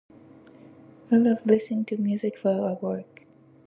[1.11, 3.27] I love listening to music while I work.